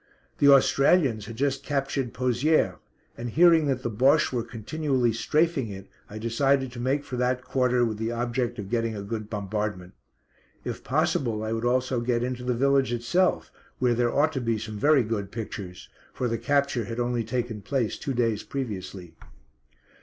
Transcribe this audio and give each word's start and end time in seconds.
The 0.39 0.51
Australians 0.51 1.27
had 1.27 1.35
just 1.35 1.63
captured 1.63 2.11
Pozières, 2.11 2.79
and 3.15 3.29
hearing 3.29 3.67
that 3.67 3.83
the 3.83 3.89
Bosche 3.91 4.33
were 4.33 4.41
continually 4.41 5.13
"strafing" 5.13 5.69
it 5.69 5.87
I 6.09 6.17
decided 6.17 6.71
to 6.71 6.79
make 6.79 7.03
for 7.03 7.17
that 7.17 7.43
quarter 7.43 7.85
with 7.85 7.99
the 7.99 8.11
object 8.11 8.57
of 8.57 8.71
getting 8.71 8.95
a 8.95 9.03
good 9.03 9.29
bombardment. 9.29 9.93
If 10.63 10.83
possible, 10.83 11.43
I 11.43 11.53
would 11.53 11.65
also 11.65 11.99
get 12.01 12.23
into 12.23 12.43
the 12.43 12.55
village 12.55 12.91
itself 12.91 13.51
where 13.77 13.93
there 13.93 14.11
ought 14.11 14.33
to 14.33 14.41
be 14.41 14.57
some 14.57 14.79
very 14.79 15.03
good 15.03 15.29
pictures, 15.31 15.87
for 16.15 16.27
the 16.27 16.39
capture 16.39 16.85
had 16.85 16.99
only 16.99 17.23
taken 17.23 17.61
place 17.61 17.95
two 17.99 18.15
days 18.15 18.41
previously. 18.41 19.13